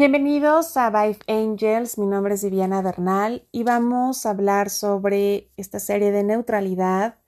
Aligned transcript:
Bienvenidos 0.00 0.78
a 0.78 0.88
Vive 0.88 1.18
Angels, 1.28 1.98
mi 1.98 2.06
nombre 2.06 2.32
es 2.32 2.42
Viviana 2.42 2.80
Bernal 2.80 3.46
y 3.52 3.64
vamos 3.64 4.24
a 4.24 4.30
hablar 4.30 4.70
sobre 4.70 5.50
esta 5.58 5.78
serie 5.78 6.10
de 6.10 6.24
neutralidad. 6.24 7.18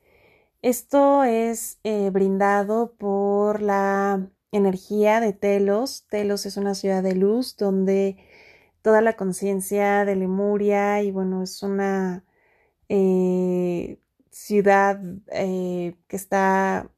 Esto 0.62 1.22
es 1.22 1.78
eh, 1.84 2.08
brindado 2.08 2.94
por 2.94 3.60
la 3.60 4.26
energía 4.52 5.20
de 5.20 5.34
Telos. 5.34 6.06
Telos 6.08 6.46
es 6.46 6.56
una 6.56 6.74
ciudad 6.74 7.02
de 7.02 7.14
luz 7.14 7.58
donde 7.58 8.16
toda 8.80 9.02
la 9.02 9.16
conciencia 9.16 10.06
de 10.06 10.16
Lemuria 10.16 11.02
y 11.02 11.10
bueno, 11.10 11.42
es 11.42 11.62
una 11.62 12.24
eh, 12.88 13.98
ciudad 14.30 14.98
eh, 15.30 15.94
que 16.08 16.16
está 16.16 16.90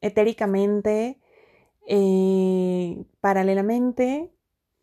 etéricamente, 0.00 1.18
paralelamente 3.20 4.30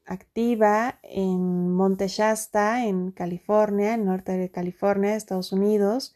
activa 0.07 0.99
en 1.03 1.71
Monte 1.71 2.07
Shasta, 2.07 2.85
en 2.85 3.11
California, 3.11 3.93
en 3.93 4.05
norte 4.05 4.31
de 4.34 4.49
California, 4.49 5.15
Estados 5.15 5.52
Unidos, 5.52 6.15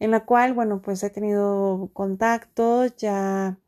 en 0.00 0.10
la 0.10 0.24
cual, 0.26 0.54
bueno, 0.54 0.82
pues 0.82 1.02
he 1.02 1.10
tenido 1.10 1.90
contacto 1.92 2.86
ya 2.86 3.58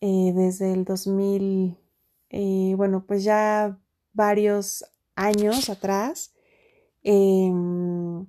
eh, 0.00 0.32
desde 0.34 0.72
el 0.72 0.84
2000, 0.84 1.76
eh, 2.30 2.74
bueno, 2.76 3.04
pues 3.06 3.24
ya 3.24 3.78
varios 4.12 4.84
años 5.14 5.68
atrás. 5.70 6.34
Em, 7.02 8.26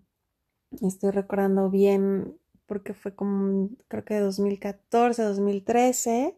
estoy 0.81 1.11
recordando 1.11 1.69
bien 1.69 2.37
porque 2.67 2.93
fue 2.93 3.15
como, 3.15 3.69
creo 3.87 4.05
que 4.05 4.19
2014, 4.19 5.23
2013 5.23 6.37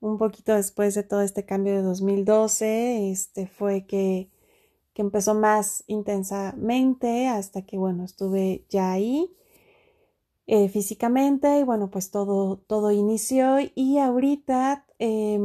un 0.00 0.18
poquito 0.18 0.54
después 0.54 0.94
de 0.94 1.02
todo 1.02 1.22
este 1.22 1.44
cambio 1.44 1.74
de 1.74 1.82
2012, 1.82 3.10
este 3.10 3.46
fue 3.46 3.86
que, 3.86 4.30
que 4.94 5.02
empezó 5.02 5.34
más 5.34 5.84
intensamente 5.86 7.28
hasta 7.28 7.62
que, 7.62 7.78
bueno, 7.78 8.04
estuve 8.04 8.64
ya 8.68 8.92
ahí 8.92 9.30
eh, 10.46 10.68
físicamente 10.68 11.58
y 11.58 11.64
bueno, 11.64 11.90
pues 11.90 12.10
todo, 12.10 12.58
todo 12.58 12.92
inició. 12.92 13.56
Y 13.74 13.98
ahorita 13.98 14.86
eh, 14.98 15.38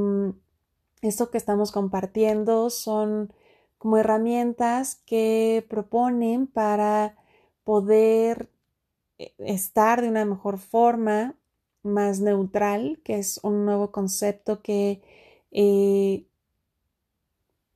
esto 1.02 1.32
que 1.32 1.38
estamos 1.38 1.72
compartiendo 1.72 2.70
son 2.70 3.34
como 3.78 3.98
herramientas 3.98 4.96
que 5.06 5.66
proponen 5.70 6.46
para 6.48 7.18
poder 7.64 8.52
eh, 9.18 9.34
estar 9.40 10.02
de 10.02 10.10
una 10.10 10.26
mejor 10.26 10.60
forma 10.60 11.36
más 11.84 12.20
neutral, 12.20 13.00
que 13.04 13.18
es 13.20 13.40
un 13.44 13.66
nuevo 13.66 13.92
concepto 13.92 14.62
que 14.62 15.02
eh, 15.52 16.26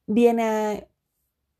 viene 0.07 0.87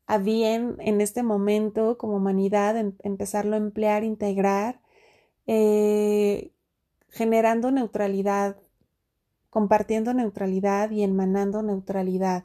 a, 0.06 0.18
bien 0.18 0.76
en 0.80 1.00
este 1.00 1.22
momento 1.22 1.98
como 1.98 2.16
humanidad, 2.16 2.76
empezarlo 3.02 3.54
a 3.54 3.58
emplear, 3.58 4.04
integrar, 4.04 4.80
eh, 5.46 6.52
generando 7.10 7.70
neutralidad, 7.70 8.56
compartiendo 9.50 10.14
neutralidad 10.14 10.90
y 10.90 11.02
emanando 11.02 11.62
neutralidad. 11.62 12.44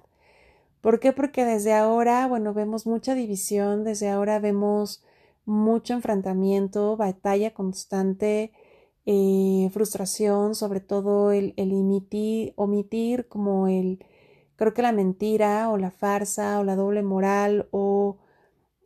¿Por 0.82 1.00
qué? 1.00 1.14
Porque 1.14 1.46
desde 1.46 1.74
ahora, 1.74 2.28
bueno, 2.28 2.54
vemos 2.54 2.88
mucha 2.88 3.14
división, 3.14 3.84
desde 3.84 4.10
ahora 4.10 4.40
vemos 4.40 5.04
mucho 5.46 5.94
enfrentamiento, 5.94 6.98
batalla 6.98 7.54
constante, 7.54 8.52
eh, 9.06 9.70
frustración, 9.74 10.56
sobre 10.56 10.80
todo 10.82 11.32
el, 11.32 11.54
el 11.58 11.74
omitir 12.56 13.28
como 13.28 13.68
el, 13.68 14.06
creo 14.56 14.74
que 14.74 14.82
la 14.82 14.92
mentira 14.92 15.70
o 15.70 15.78
la 15.78 15.92
farsa 15.92 16.60
o 16.60 16.64
la 16.64 16.76
doble 16.76 17.04
moral 17.04 17.68
o 17.72 18.18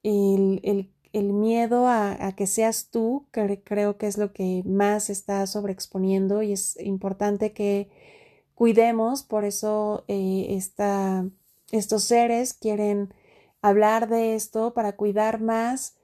el, 0.03 0.61
el, 0.63 0.91
el 1.13 1.33
miedo 1.33 1.87
a, 1.87 2.33
que 2.35 2.47
seas 2.47 2.89
tú, 2.91 3.27
que 3.31 3.61
creo 3.63 3.97
que 3.97 4.07
es 4.07 4.17
lo 4.17 4.33
que 4.33 4.63
más 4.65 5.09
está 5.09 5.47
sobreexponiendo 5.47 6.43
y 6.43 6.53
es 6.53 6.77
importante 6.81 7.53
que 7.53 7.89
cuidemos, 8.55 9.23
por 9.23 9.45
eso 9.45 10.05
eh, 10.07 10.59
estos 11.71 12.03
seres 12.03 12.53
quieren 12.53 13.13
hablar 13.61 14.09
de 14.09 14.35
esto 14.35 14.73
para 14.73 14.95
cuidar 14.95 15.41
más 15.41 15.94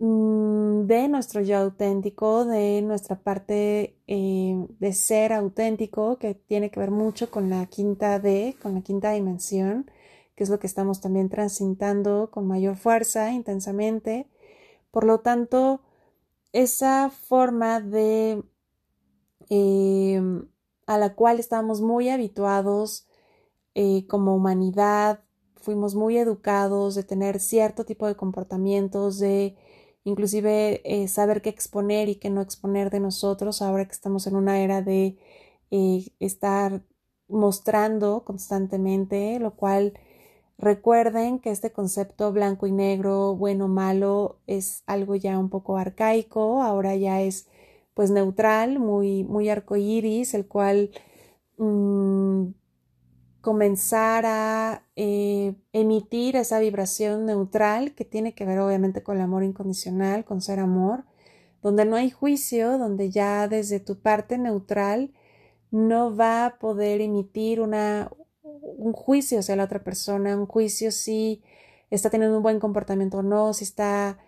de 0.00 1.08
nuestro 1.08 1.42
yo 1.42 1.58
auténtico, 1.58 2.46
de 2.46 2.80
nuestra 2.80 3.16
parte 3.16 3.98
eh, 4.06 4.66
de 4.78 4.92
ser 4.94 5.32
auténtico, 5.34 6.16
que 6.18 6.34
tiene 6.34 6.70
que 6.70 6.80
ver 6.80 6.90
mucho 6.90 7.30
con 7.30 7.50
la 7.50 7.66
quinta 7.66 8.18
D, 8.18 8.56
con 8.62 8.74
la 8.74 8.80
quinta 8.80 9.12
dimensión, 9.12 9.90
que 10.34 10.44
es 10.44 10.50
lo 10.50 10.58
que 10.58 10.66
estamos 10.66 11.02
también 11.02 11.28
transitando 11.28 12.30
con 12.30 12.46
mayor 12.46 12.76
fuerza, 12.76 13.30
intensamente. 13.32 14.26
Por 14.90 15.04
lo 15.04 15.20
tanto, 15.20 15.82
esa 16.52 17.10
forma 17.10 17.80
de 17.80 18.42
em, 19.50 20.48
a 20.86 20.98
la 20.98 21.14
cual 21.14 21.38
estamos 21.40 21.82
muy 21.82 22.08
habituados 22.08 23.06
eh, 23.74 24.06
como 24.08 24.34
humanidad, 24.34 25.20
fuimos 25.56 25.94
muy 25.94 26.16
educados 26.18 26.94
de 26.94 27.04
tener 27.04 27.38
cierto 27.40 27.84
tipo 27.84 28.06
de 28.06 28.16
comportamientos, 28.16 29.18
de 29.18 29.56
inclusive 30.04 30.80
eh, 30.84 31.08
saber 31.08 31.42
qué 31.42 31.50
exponer 31.50 32.08
y 32.08 32.16
qué 32.16 32.30
no 32.30 32.40
exponer 32.40 32.90
de 32.90 33.00
nosotros 33.00 33.62
ahora 33.62 33.84
que 33.86 33.92
estamos 33.92 34.26
en 34.26 34.36
una 34.36 34.60
era 34.60 34.82
de 34.82 35.18
eh, 35.70 36.06
estar 36.20 36.82
mostrando 37.28 38.24
constantemente, 38.24 39.38
lo 39.40 39.54
cual 39.56 39.94
recuerden 40.58 41.38
que 41.40 41.50
este 41.50 41.72
concepto 41.72 42.32
blanco 42.32 42.66
y 42.66 42.72
negro, 42.72 43.34
bueno, 43.36 43.68
malo, 43.68 44.38
es 44.46 44.82
algo 44.86 45.14
ya 45.16 45.38
un 45.38 45.48
poco 45.50 45.76
arcaico, 45.78 46.62
ahora 46.62 46.96
ya 46.96 47.22
es 47.22 47.48
pues 47.94 48.10
neutral, 48.10 48.78
muy, 48.78 49.24
muy 49.24 49.48
arcoíris, 49.50 50.34
el 50.34 50.46
cual 50.46 50.90
mm, 51.58 52.48
comenzar 53.40 54.24
a 54.26 54.84
eh, 54.96 55.54
emitir 55.72 56.36
esa 56.36 56.58
vibración 56.58 57.26
neutral 57.26 57.94
que 57.94 58.04
tiene 58.04 58.34
que 58.34 58.44
ver 58.44 58.58
obviamente 58.58 59.02
con 59.02 59.16
el 59.16 59.22
amor 59.22 59.44
incondicional, 59.44 60.24
con 60.24 60.40
ser 60.42 60.60
amor, 60.60 61.04
donde 61.62 61.84
no 61.84 61.96
hay 61.96 62.10
juicio, 62.10 62.78
donde 62.78 63.10
ya 63.10 63.48
desde 63.48 63.80
tu 63.80 64.00
parte 64.00 64.38
neutral 64.38 65.12
no 65.70 66.14
va 66.14 66.46
a 66.46 66.58
poder 66.58 67.00
emitir 67.00 67.60
una, 67.60 68.10
un 68.42 68.92
juicio 68.92 69.38
hacia 69.38 69.56
la 69.56 69.64
otra 69.64 69.82
persona, 69.84 70.36
un 70.36 70.46
juicio 70.46 70.90
si 70.90 71.42
está 71.90 72.10
teniendo 72.10 72.36
un 72.36 72.42
buen 72.42 72.60
comportamiento 72.60 73.18
o 73.18 73.22
no, 73.22 73.52
si 73.54 73.64
está 73.64 74.18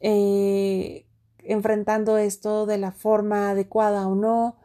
eh, 0.00 1.06
enfrentando 1.38 2.18
esto 2.18 2.66
de 2.66 2.78
la 2.78 2.92
forma 2.92 3.50
adecuada 3.50 4.06
o 4.08 4.14
no, 4.14 4.56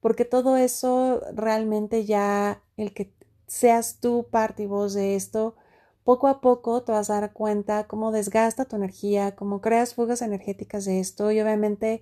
porque 0.00 0.24
todo 0.24 0.56
eso 0.56 1.22
realmente 1.34 2.04
ya 2.04 2.62
el 2.76 2.94
que 2.94 3.12
seas 3.50 3.98
tú 3.98 4.28
parte 4.30 4.62
y 4.62 4.66
voz 4.66 4.94
de 4.94 5.16
esto, 5.16 5.56
poco 6.04 6.28
a 6.28 6.40
poco 6.40 6.84
te 6.84 6.92
vas 6.92 7.10
a 7.10 7.20
dar 7.20 7.32
cuenta 7.32 7.88
cómo 7.88 8.12
desgasta 8.12 8.64
tu 8.66 8.76
energía, 8.76 9.34
cómo 9.34 9.60
creas 9.60 9.94
fugas 9.96 10.22
energéticas 10.22 10.84
de 10.84 11.00
esto 11.00 11.32
y 11.32 11.40
obviamente 11.40 12.00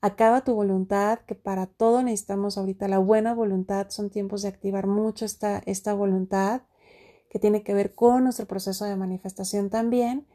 acaba 0.00 0.42
tu 0.42 0.52
voluntad, 0.52 1.20
que 1.20 1.36
para 1.36 1.66
todo 1.66 2.02
necesitamos 2.02 2.58
ahorita 2.58 2.88
la 2.88 2.98
buena 2.98 3.34
voluntad, 3.34 3.90
son 3.90 4.10
tiempos 4.10 4.42
de 4.42 4.48
activar 4.48 4.88
mucho 4.88 5.24
esta, 5.24 5.62
esta 5.64 5.94
voluntad 5.94 6.62
que 7.28 7.38
tiene 7.38 7.62
que 7.62 7.72
ver 7.72 7.94
con 7.94 8.24
nuestro 8.24 8.46
proceso 8.46 8.84
de 8.84 8.96
manifestación 8.96 9.70
también 9.70 10.26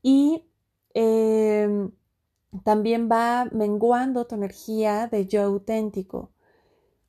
y 0.00 0.44
em, 0.94 1.90
también 2.62 3.08
va 3.10 3.46
menguando 3.50 4.28
tu 4.28 4.36
energía 4.36 5.08
de 5.08 5.26
yo 5.26 5.42
auténtico. 5.42 6.30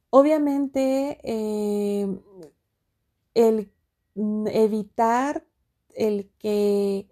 Obviamente, 0.10 1.20
em, 1.24 2.20
el 3.34 3.72
evitar 4.48 5.46
el 5.96 6.32
que 6.40 7.10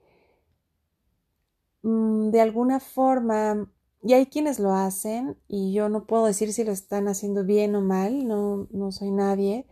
mm, 1.84 2.30
de 2.30 2.42
alguna 2.42 2.80
forma, 2.80 3.72
y 4.04 4.14
hay 4.14 4.28
quienes 4.28 4.60
lo 4.60 4.74
hacen, 4.74 5.38
y 5.48 5.74
yo 5.74 5.90
no 5.90 6.06
puedo 6.06 6.26
decir 6.26 6.54
si 6.54 6.64
lo 6.64 6.72
están 6.72 7.08
haciendo 7.08 7.44
bien 7.44 7.76
o 7.76 7.82
mal, 7.82 8.28
no, 8.28 8.68
no 8.72 8.92
soy 8.92 9.12
nadie, 9.12 9.66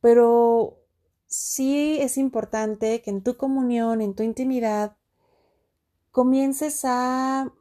pero 0.00 0.78
sí 1.26 1.98
es 2.00 2.18
importante 2.18 3.02
que 3.02 3.10
en 3.10 3.22
tu 3.22 3.36
comunión, 3.36 4.00
en 4.00 4.14
tu 4.14 4.22
intimidad, 4.22 4.96
comiences 6.10 6.84
a 6.84 7.52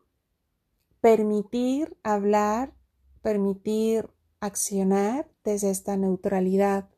permitir 1.01 1.97
hablar, 2.03 2.73
permitir 3.21 4.09
accionar 4.39 5.29
desde 5.43 5.69
esta 5.69 5.97
neutralidad 5.97 6.89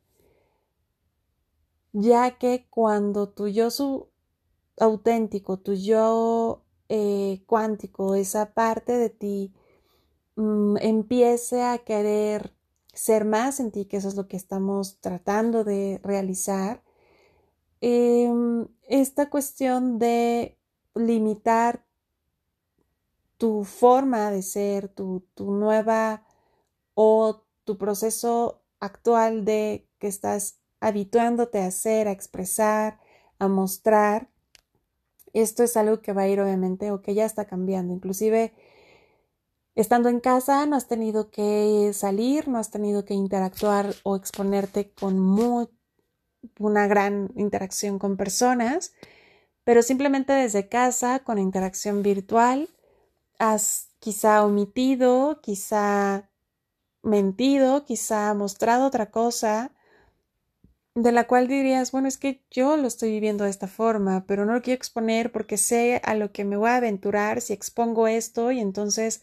ya 1.92 2.38
que 2.38 2.66
cuando 2.70 3.28
tu 3.28 3.48
yo 3.48 3.70
su 3.70 4.08
auténtico, 4.78 5.58
tu 5.58 5.74
yo 5.74 6.64
eh, 6.88 7.42
cuántico, 7.46 8.14
esa 8.14 8.54
parte 8.54 8.92
de 8.92 9.10
ti 9.10 9.52
mm, 10.36 10.76
empiece 10.80 11.62
a 11.62 11.78
querer 11.78 12.54
ser 12.92 13.24
más 13.24 13.60
en 13.60 13.70
ti, 13.72 13.86
que 13.86 13.98
eso 13.98 14.08
es 14.08 14.16
lo 14.16 14.28
que 14.28 14.36
estamos 14.36 14.98
tratando 15.00 15.64
de 15.64 16.00
realizar, 16.02 16.82
em, 17.80 18.66
esta 18.88 19.30
cuestión 19.30 19.98
de 19.98 20.58
limitar 20.94 21.86
tu 23.38 23.64
forma 23.64 24.30
de 24.30 24.42
ser, 24.42 24.88
tu, 24.88 25.26
tu 25.34 25.52
nueva 25.52 26.24
o 26.94 27.42
tu 27.64 27.78
proceso 27.78 28.62
actual 28.80 29.44
de 29.44 29.88
que 29.98 30.08
estás 30.08 30.59
habituándote 30.80 31.60
a 31.60 31.66
hacer, 31.66 32.08
a 32.08 32.12
expresar, 32.12 32.98
a 33.38 33.48
mostrar, 33.48 34.28
esto 35.32 35.62
es 35.62 35.76
algo 35.76 36.00
que 36.00 36.12
va 36.12 36.22
a 36.22 36.28
ir 36.28 36.40
obviamente 36.40 36.90
o 36.90 37.02
que 37.02 37.14
ya 37.14 37.24
está 37.24 37.46
cambiando. 37.46 37.94
Inclusive, 37.94 38.52
estando 39.74 40.08
en 40.08 40.20
casa, 40.20 40.66
no 40.66 40.76
has 40.76 40.88
tenido 40.88 41.30
que 41.30 41.92
salir, 41.94 42.48
no 42.48 42.58
has 42.58 42.70
tenido 42.70 43.04
que 43.04 43.14
interactuar 43.14 43.94
o 44.02 44.16
exponerte 44.16 44.90
con 44.92 45.68
una 46.58 46.86
gran 46.86 47.30
interacción 47.36 47.98
con 47.98 48.16
personas, 48.16 48.92
pero 49.64 49.82
simplemente 49.82 50.32
desde 50.32 50.68
casa, 50.68 51.20
con 51.20 51.38
interacción 51.38 52.02
virtual, 52.02 52.68
has 53.38 53.88
quizá 54.00 54.44
omitido, 54.44 55.40
quizá 55.42 56.28
mentido, 57.02 57.84
quizá 57.84 58.34
mostrado 58.34 58.86
otra 58.86 59.10
cosa, 59.10 59.72
de 60.94 61.12
la 61.12 61.26
cual 61.26 61.46
dirías, 61.48 61.92
bueno, 61.92 62.08
es 62.08 62.18
que 62.18 62.42
yo 62.50 62.76
lo 62.76 62.88
estoy 62.88 63.10
viviendo 63.12 63.44
de 63.44 63.50
esta 63.50 63.68
forma, 63.68 64.24
pero 64.26 64.44
no 64.44 64.54
lo 64.54 64.62
quiero 64.62 64.76
exponer 64.76 65.32
porque 65.32 65.56
sé 65.56 66.00
a 66.04 66.14
lo 66.14 66.32
que 66.32 66.44
me 66.44 66.56
voy 66.56 66.70
a 66.70 66.76
aventurar 66.76 67.40
si 67.40 67.52
expongo 67.52 68.08
esto 68.08 68.50
y 68.52 68.60
entonces 68.60 69.22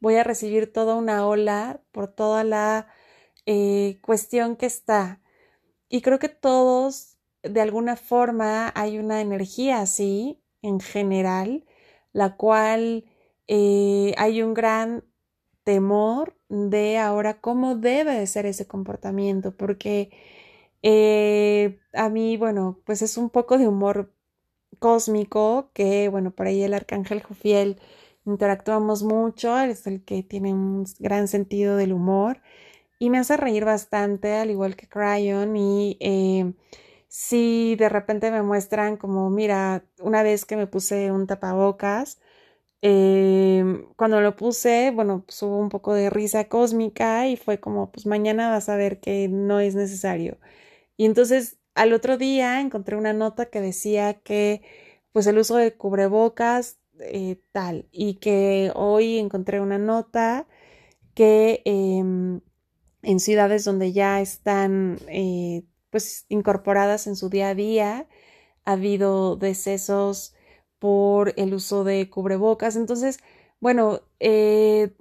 voy 0.00 0.16
a 0.16 0.24
recibir 0.24 0.72
toda 0.72 0.96
una 0.96 1.26
ola 1.26 1.82
por 1.92 2.08
toda 2.08 2.44
la 2.44 2.88
eh, 3.46 3.98
cuestión 4.02 4.56
que 4.56 4.66
está. 4.66 5.20
Y 5.88 6.02
creo 6.02 6.18
que 6.18 6.28
todos, 6.28 7.18
de 7.42 7.60
alguna 7.60 7.96
forma, 7.96 8.72
hay 8.74 8.98
una 8.98 9.20
energía 9.20 9.80
así, 9.80 10.40
en 10.62 10.80
general, 10.80 11.64
la 12.12 12.36
cual 12.36 13.04
eh, 13.48 14.14
hay 14.18 14.42
un 14.42 14.54
gran 14.54 15.04
temor 15.64 16.36
de 16.48 16.98
ahora 16.98 17.40
cómo 17.40 17.76
debe 17.76 18.12
de 18.14 18.26
ser 18.26 18.46
ese 18.46 18.66
comportamiento, 18.66 19.56
porque 19.56 20.10
eh, 20.82 21.80
a 21.92 22.08
mí, 22.08 22.36
bueno, 22.36 22.80
pues 22.84 23.02
es 23.02 23.16
un 23.16 23.30
poco 23.30 23.58
de 23.58 23.68
humor 23.68 24.12
cósmico 24.78 25.70
que, 25.74 26.08
bueno, 26.08 26.32
por 26.32 26.46
ahí 26.46 26.62
el 26.62 26.74
arcángel 26.74 27.22
Jofiel 27.22 27.80
interactuamos 28.26 29.02
mucho, 29.02 29.58
es 29.60 29.86
el 29.86 30.04
que 30.04 30.22
tiene 30.22 30.52
un 30.54 30.84
gran 31.00 31.28
sentido 31.28 31.76
del 31.76 31.92
humor 31.92 32.40
y 32.98 33.10
me 33.10 33.18
hace 33.18 33.36
reír 33.36 33.64
bastante, 33.64 34.34
al 34.36 34.50
igual 34.50 34.76
que 34.76 34.88
Cryon 34.88 35.56
y 35.56 35.96
eh, 36.00 36.54
si 37.08 37.76
de 37.76 37.88
repente 37.88 38.30
me 38.30 38.42
muestran 38.42 38.96
como, 38.96 39.30
mira, 39.30 39.84
una 40.00 40.22
vez 40.22 40.44
que 40.46 40.56
me 40.56 40.66
puse 40.68 41.12
un 41.12 41.26
tapabocas, 41.26 42.20
eh, 42.82 43.64
cuando 43.96 44.20
lo 44.20 44.36
puse, 44.36 44.90
bueno, 44.94 45.22
pues 45.26 45.42
hubo 45.42 45.58
un 45.58 45.68
poco 45.68 45.94
de 45.94 46.10
risa 46.10 46.48
cósmica 46.48 47.28
y 47.28 47.36
fue 47.36 47.60
como, 47.60 47.92
pues 47.92 48.06
mañana 48.06 48.50
vas 48.50 48.68
a 48.68 48.76
ver 48.76 49.00
que 49.00 49.28
no 49.28 49.60
es 49.60 49.74
necesario. 49.74 50.38
Y 50.96 51.06
entonces 51.06 51.58
al 51.74 51.92
otro 51.92 52.18
día 52.18 52.60
encontré 52.60 52.96
una 52.96 53.12
nota 53.12 53.46
que 53.46 53.60
decía 53.60 54.14
que 54.20 54.62
pues 55.12 55.26
el 55.26 55.38
uso 55.38 55.56
de 55.56 55.76
cubrebocas 55.76 56.78
eh, 57.00 57.40
tal 57.52 57.88
y 57.92 58.14
que 58.14 58.72
hoy 58.74 59.18
encontré 59.18 59.60
una 59.60 59.78
nota 59.78 60.46
que 61.14 61.62
em, 61.64 62.40
en 63.02 63.20
ciudades 63.20 63.64
donde 63.64 63.92
ya 63.92 64.20
están 64.20 64.98
eh, 65.08 65.64
pues 65.90 66.26
incorporadas 66.28 67.06
en 67.06 67.16
su 67.16 67.28
día 67.30 67.50
a 67.50 67.54
día 67.54 68.08
ha 68.64 68.72
habido 68.72 69.36
decesos 69.36 70.34
por 70.78 71.34
el 71.36 71.54
uso 71.54 71.84
de 71.84 72.10
cubrebocas. 72.10 72.76
Entonces 72.76 73.18
bueno 73.60 74.02
eh, 74.20 74.94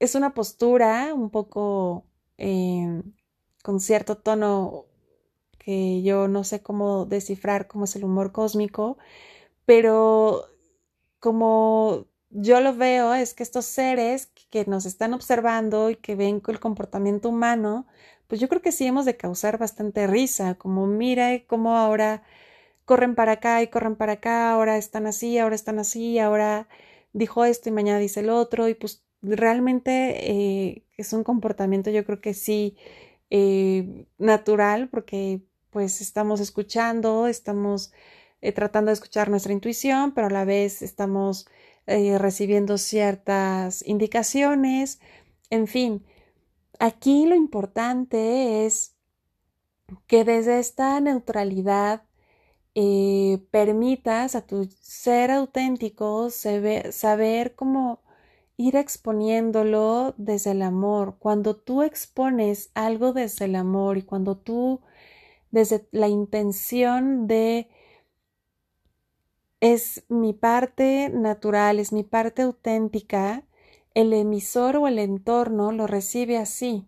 es 0.00 0.14
una 0.14 0.34
postura 0.34 1.12
un 1.14 1.30
poco 1.30 2.06
em, 2.38 3.02
con 3.62 3.80
cierto 3.80 4.18
tono 4.18 4.87
que 5.68 6.00
yo 6.02 6.28
no 6.28 6.44
sé 6.44 6.62
cómo 6.62 7.04
descifrar 7.04 7.66
cómo 7.66 7.84
es 7.84 7.94
el 7.94 8.04
humor 8.04 8.32
cósmico, 8.32 8.96
pero 9.66 10.46
como 11.20 12.06
yo 12.30 12.60
lo 12.62 12.74
veo 12.74 13.12
es 13.12 13.34
que 13.34 13.42
estos 13.42 13.66
seres 13.66 14.28
que 14.50 14.64
nos 14.64 14.86
están 14.86 15.12
observando 15.12 15.90
y 15.90 15.96
que 15.96 16.14
ven 16.14 16.40
el 16.48 16.58
comportamiento 16.58 17.28
humano, 17.28 17.86
pues 18.28 18.40
yo 18.40 18.48
creo 18.48 18.62
que 18.62 18.72
sí 18.72 18.86
hemos 18.86 19.04
de 19.04 19.18
causar 19.18 19.58
bastante 19.58 20.06
risa, 20.06 20.54
como 20.54 20.86
mira 20.86 21.38
cómo 21.46 21.76
ahora 21.76 22.22
corren 22.86 23.14
para 23.14 23.32
acá 23.32 23.62
y 23.62 23.68
corren 23.68 23.96
para 23.96 24.14
acá, 24.14 24.50
ahora 24.52 24.78
están 24.78 25.06
así, 25.06 25.36
ahora 25.38 25.54
están 25.54 25.78
así, 25.78 26.18
ahora 26.18 26.66
dijo 27.12 27.44
esto 27.44 27.68
y 27.68 27.72
mañana 27.72 27.98
dice 27.98 28.20
el 28.20 28.30
otro, 28.30 28.68
y 28.68 28.74
pues 28.74 29.04
realmente 29.20 30.30
eh, 30.32 30.86
es 30.96 31.12
un 31.12 31.24
comportamiento 31.24 31.90
yo 31.90 32.06
creo 32.06 32.22
que 32.22 32.32
sí 32.32 32.78
eh, 33.30 34.06
natural, 34.18 34.88
porque 34.88 35.42
pues 35.70 36.00
estamos 36.00 36.40
escuchando, 36.40 37.26
estamos 37.26 37.92
eh, 38.40 38.52
tratando 38.52 38.90
de 38.90 38.94
escuchar 38.94 39.30
nuestra 39.30 39.52
intuición, 39.52 40.12
pero 40.12 40.28
a 40.28 40.30
la 40.30 40.44
vez 40.44 40.82
estamos 40.82 41.48
eh, 41.86 42.18
recibiendo 42.18 42.78
ciertas 42.78 43.86
indicaciones, 43.86 45.00
en 45.50 45.66
fin. 45.66 46.04
Aquí 46.78 47.26
lo 47.26 47.34
importante 47.34 48.66
es 48.66 48.94
que 50.06 50.24
desde 50.24 50.58
esta 50.58 51.00
neutralidad 51.00 52.02
eh, 52.74 53.42
permitas 53.50 54.34
a 54.34 54.46
tu 54.46 54.68
ser 54.80 55.30
auténtico 55.30 56.30
saber 56.30 57.54
cómo 57.56 58.00
ir 58.56 58.76
exponiéndolo 58.76 60.14
desde 60.18 60.50
el 60.52 60.62
amor. 60.62 61.16
Cuando 61.18 61.56
tú 61.56 61.82
expones 61.82 62.70
algo 62.74 63.12
desde 63.12 63.46
el 63.46 63.56
amor 63.56 63.98
y 63.98 64.02
cuando 64.02 64.36
tú 64.36 64.80
desde 65.50 65.86
la 65.92 66.08
intención 66.08 67.26
de 67.26 67.68
es 69.60 70.04
mi 70.08 70.32
parte 70.32 71.10
natural, 71.10 71.80
es 71.80 71.92
mi 71.92 72.04
parte 72.04 72.42
auténtica, 72.42 73.44
el 73.94 74.12
emisor 74.12 74.76
o 74.76 74.86
el 74.86 74.98
entorno 74.98 75.72
lo 75.72 75.86
recibe 75.86 76.38
así. 76.38 76.86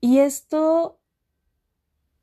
Y 0.00 0.18
esto 0.18 0.98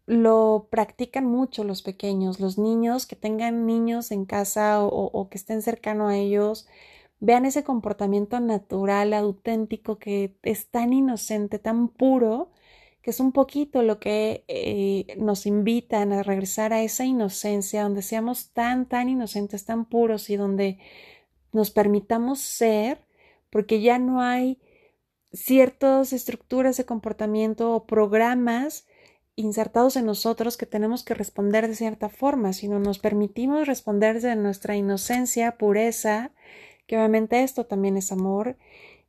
lo 0.06 0.68
practican 0.69 1.25
mucho 1.25 1.63
los 1.63 1.83
pequeños, 1.83 2.40
los 2.40 2.57
niños 2.57 3.06
que 3.06 3.16
tengan 3.16 3.66
niños 3.66 4.11
en 4.11 4.26
casa 4.26 4.83
o, 4.83 5.30
que 5.30 5.38
estén 5.38 5.61
cercano 5.61 6.09
a 6.09 6.18
ellos, 6.18 6.68
vean 7.21 7.45
ese 7.45 7.64
comportamiento 7.64 8.40
natural, 8.40 9.14
auténtico, 9.14 10.00
que 10.00 10.35
es 10.44 10.69
tan 10.69 10.92
inocente, 10.92 11.59
tan 11.59 11.88
puro, 11.88 12.52
que 13.01 13.09
es 13.09 13.19
un 13.19 13.31
poquito 13.31 13.81
lo 13.81 13.99
que 13.99 14.43
eh, 14.47 15.15
nos 15.17 15.45
invitan 15.45 16.13
a 16.13 16.23
regresar 16.23 16.73
a 16.73 16.83
esa 16.83 17.05
inocencia, 17.05 17.83
donde 17.83 18.01
seamos 18.01 18.49
tan, 18.49 18.85
tan 18.85 19.09
inocentes, 19.09 19.65
tan 19.65 19.85
puros 19.85 20.29
y 20.29 20.35
donde 20.35 20.77
nos 21.51 21.71
permitamos 21.71 22.39
ser, 22.39 23.01
porque 23.49 23.81
ya 23.81 23.97
no 23.99 24.21
hay 24.21 24.59
ciertas 25.33 26.13
estructuras 26.13 26.77
de 26.77 26.85
comportamiento 26.85 27.73
o 27.73 27.85
programas 27.85 28.85
insertados 29.35 29.95
en 29.95 30.05
nosotros 30.05 30.57
que 30.57 30.65
tenemos 30.65 31.03
que 31.03 31.13
responder 31.13 31.67
de 31.67 31.75
cierta 31.75 32.09
forma, 32.09 32.53
sino 32.53 32.79
nos 32.79 32.99
permitimos 32.99 33.67
responder 33.67 34.21
de 34.21 34.35
nuestra 34.35 34.75
inocencia, 34.75 35.57
pureza, 35.57 36.31
que 36.85 36.97
obviamente 36.97 37.43
esto 37.43 37.65
también 37.65 37.97
es 37.97 38.11
amor 38.11 38.57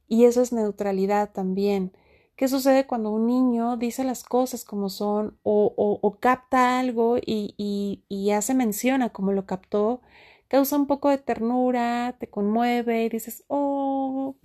y 0.09 0.25
eso 0.25 0.43
es 0.43 0.53
neutralidad 0.53 1.33
también. 1.33 1.93
¿Qué 2.37 2.49
sucede 2.49 2.87
cuando 2.87 3.11
un 3.11 3.27
niño 3.27 3.77
dice 3.77 4.05
las 4.05 4.25
cosas 4.25 4.65
como 4.65 4.89
son 4.89 5.39
o, 5.43 6.17
capta 6.21 6.79
algo 6.81 7.19
y, 7.19 7.55
y, 7.57 8.05
y, 8.09 8.31
hace 8.33 8.55
mención 8.55 9.03
a 9.03 9.11
cómo 9.11 9.33
lo 9.33 9.47
captó? 9.47 10.01
Causa 10.49 10.77
un 10.77 10.87
poco 10.87 11.09
de 11.11 11.19
ternura, 11.19 12.17
te 12.19 12.29
conmueve 12.31 13.05
y 13.05 13.09
dices, 13.11 13.45
oh, 13.49 14.37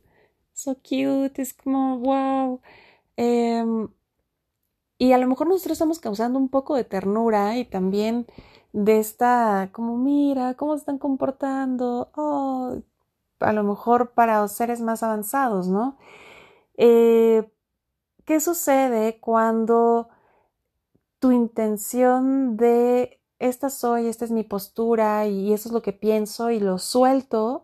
so 0.54 0.76
cute, 0.76 1.42
es 1.42 1.54
como, 1.54 2.00
wow. 2.00 2.62
Em, 3.18 3.90
y 4.98 5.12
a 5.14 5.18
lo 5.18 5.28
mejor 5.28 5.48
nosotros 5.48 5.74
estamos 5.74 6.00
causando 6.00 6.40
un 6.40 6.50
poco 6.50 6.76
de 6.76 6.84
ternura 6.84 7.58
y 7.58 7.66
también 7.66 8.28
de 8.74 9.00
esta, 9.00 9.70
como, 9.74 9.98
mira, 9.98 10.56
cómo 10.56 10.74
se 10.76 10.80
están 10.82 10.98
comportando, 11.00 12.12
oh, 12.16 12.82
a 13.40 13.54
lo 13.54 13.64
mejor 13.64 14.12
para 14.14 14.48
seres 14.48 14.82
más 14.82 15.04
avanzados, 15.04 15.68
¿no? 15.68 15.98
Eh, 16.78 17.50
¿Qué 18.28 18.42
sucede 18.42 19.20
cuando 19.22 20.10
tu 21.20 21.32
intención 21.32 22.58
de 22.58 23.22
esta 23.40 23.70
soy, 23.70 24.08
esta 24.08 24.26
es 24.26 24.32
mi 24.32 24.44
postura 24.44 25.28
y 25.28 25.54
eso 25.54 25.70
es 25.70 25.74
lo 25.74 25.82
que 25.82 25.94
pienso 25.94 26.52
y 26.52 26.60
lo 26.60 26.78
suelto? 26.78 27.64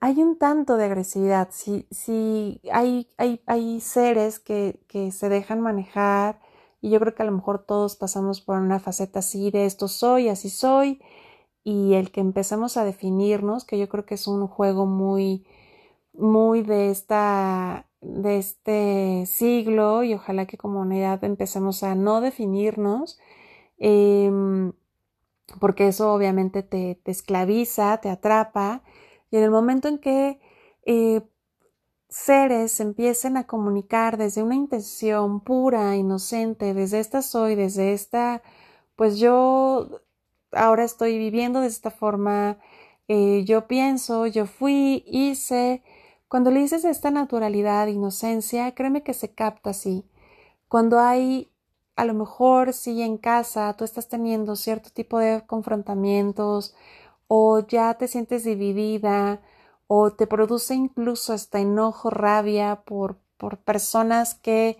Hay 0.00 0.22
un 0.22 0.38
tanto 0.38 0.76
de 0.76 0.86
agresividad. 0.86 1.48
Si, 1.52 1.86
si 1.90 2.60
hay, 2.72 3.10
hay, 3.18 3.42
hay 3.46 3.80
seres 3.80 4.40
que, 4.40 4.80
que 4.88 5.12
se 5.12 5.28
dejan 5.28 5.60
manejar 5.60 6.40
y 6.80 6.90
yo 6.90 7.00
creo 7.00 7.14
que 7.14 7.22
a 7.22 7.26
lo 7.26 7.32
mejor 7.32 7.64
todos 7.66 7.96
pasamos 7.96 8.40
por 8.40 8.58
una 8.58 8.80
faceta 8.80 9.20
así 9.20 9.50
de 9.50 9.66
esto 9.66 9.88
soy, 9.88 10.28
así 10.28 10.50
soy 10.50 11.02
y 11.64 11.94
el 11.94 12.12
que 12.12 12.20
empecemos 12.20 12.76
a 12.76 12.84
definirnos, 12.84 13.64
que 13.64 13.78
yo 13.78 13.88
creo 13.88 14.06
que 14.06 14.14
es 14.16 14.26
un 14.28 14.46
juego 14.48 14.86
muy 14.86 15.46
muy 16.14 16.62
de 16.62 16.90
esta 16.90 17.86
de 18.02 18.38
este 18.38 19.24
siglo 19.26 20.02
y 20.04 20.14
ojalá 20.14 20.46
que 20.46 20.58
como 20.58 20.80
unidad 20.80 21.24
empecemos 21.24 21.82
a 21.84 21.94
no 21.94 22.20
definirnos 22.20 23.18
em, 23.78 24.72
porque 25.60 25.88
eso 25.88 26.12
obviamente 26.12 26.62
te, 26.62 27.00
esclaviza, 27.04 27.98
te 28.00 28.10
atrapa. 28.10 28.82
Y 29.30 29.36
en 29.36 29.44
el 29.44 29.50
momento 29.50 29.88
en 29.88 29.98
que 29.98 30.40
eh, 30.86 31.22
seres 32.08 32.80
empiecen 32.80 33.36
a 33.36 33.46
comunicar 33.46 34.18
desde 34.18 34.42
una 34.42 34.54
intención 34.54 35.40
pura, 35.40 35.96
inocente, 35.96 36.74
desde 36.74 37.00
esta 37.00 37.22
soy, 37.22 37.54
desde 37.54 37.92
esta, 37.94 38.42
pues 38.96 39.18
yo 39.18 40.02
ahora 40.52 40.84
estoy 40.84 41.18
viviendo 41.18 41.60
de 41.60 41.68
esta 41.68 41.90
forma, 41.90 42.58
eh, 43.08 43.44
yo 43.46 43.66
pienso, 43.66 44.26
yo 44.26 44.46
fui, 44.46 45.04
hice, 45.06 45.82
cuando 46.32 46.50
le 46.50 46.60
dices 46.60 46.86
esta 46.86 47.10
naturalidad, 47.10 47.88
inocencia, 47.88 48.74
créeme 48.74 49.02
que 49.02 49.12
se 49.12 49.34
capta 49.34 49.68
así. 49.68 50.02
Cuando 50.66 50.98
hay, 50.98 51.52
a 51.94 52.06
lo 52.06 52.14
mejor, 52.14 52.72
si 52.72 53.02
en 53.02 53.18
casa 53.18 53.74
tú 53.76 53.84
estás 53.84 54.08
teniendo 54.08 54.56
cierto 54.56 54.88
tipo 54.88 55.18
de 55.18 55.44
confrontamientos 55.46 56.74
o 57.28 57.60
ya 57.60 57.92
te 57.98 58.08
sientes 58.08 58.44
dividida 58.44 59.42
o 59.88 60.12
te 60.14 60.26
produce 60.26 60.74
incluso 60.74 61.34
hasta 61.34 61.60
enojo, 61.60 62.08
rabia 62.08 62.82
por, 62.86 63.18
por 63.36 63.58
personas 63.58 64.34
que 64.34 64.78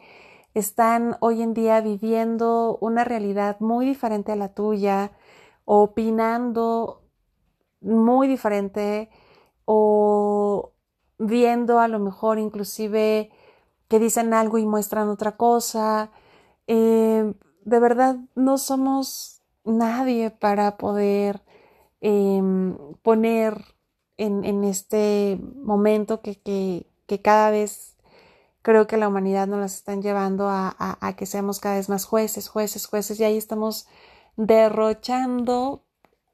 están 0.55 1.19
hoy 1.21 1.43
en 1.43 1.53
día 1.53 1.83
viviendo 1.83 2.79
una 2.81 3.05
realidad 3.05 3.61
muy 3.61 3.85
diferente 3.85 4.33
a 4.33 4.37
la 4.37 4.55
tuya, 4.55 5.13
opinando 5.67 7.03
muy 7.83 8.27
diferente 8.27 9.11
o 9.67 10.72
viendo 11.19 11.81
a 11.81 11.89
lo 11.89 11.99
mejor 11.99 12.39
inclusive 12.39 13.31
que 13.89 13.99
dicen 13.99 14.35
algo 14.35 14.59
y 14.59 14.67
muestran 14.67 15.09
otra 15.09 15.37
cosa. 15.37 16.11
Eh, 16.67 17.35
de 17.65 17.79
verdad 17.79 18.17
no 18.35 18.59
somos 18.59 19.43
nadie 19.65 20.31
para 20.31 20.77
poder 20.77 21.43
em, 22.01 22.77
poner 23.03 23.65
en, 24.17 24.65
este 24.65 25.41
momento 25.57 26.21
que, 26.21 26.41
que, 26.41 27.21
cada 27.23 27.51
vez 27.51 27.97
creo 28.63 28.87
que 28.87 28.97
la 28.97 29.09
humanidad 29.09 29.47
nos 29.49 29.61
las 29.61 29.75
están 29.75 30.01
llevando 30.03 30.49
a, 30.49 30.75
a, 30.79 31.17
que 31.17 31.27
seamos 31.27 31.61
cada 31.61 31.77
vez 31.77 31.89
más 31.89 32.05
jueces, 32.05 32.49
jueces, 32.49 32.87
jueces, 32.87 33.19
y 33.21 33.25
ahí 33.25 33.37
estamos 33.37 33.89
derrochando 34.37 35.83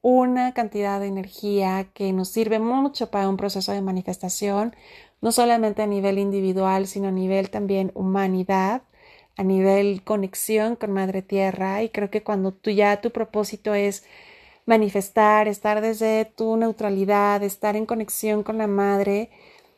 una 0.01 0.53
cantidad 0.53 0.99
de 0.99 1.07
energía 1.07 1.87
que 1.93 2.13
nos 2.13 2.29
sirve 2.29 2.59
mucho 2.59 3.11
para 3.11 3.29
un 3.29 3.37
proceso 3.37 3.71
de 3.71 3.81
manifestación, 3.81 4.75
no 5.21 5.31
solamente 5.31 5.81
a 5.81 5.87
nivel 5.87 6.17
individual, 6.19 6.87
sino 6.87 7.09
a 7.09 7.11
nivel 7.11 7.49
también 7.49 7.91
humanidad, 7.95 8.83
a 9.37 9.43
nivel 9.43 10.03
conexión 10.03 10.75
con 10.75 10.91
Madre 10.93 11.21
Tierra. 11.21 11.83
Y 11.83 11.89
creo 11.89 12.09
que 12.09 12.23
cuando 12.23 12.53
tú 12.53 12.71
ya 12.71 13.01
tu 13.01 13.11
propósito 13.11 13.73
es 13.73 14.05
manifestar, 14.65 15.47
estar 15.47 15.81
desde 15.81 16.25
tu 16.25 16.55
neutralidad, 16.57 17.43
estar 17.43 17.75
en 17.75 17.85
conexión 17.85 18.43
con 18.43 18.57
la 18.57 18.67
Madre, 18.67 19.31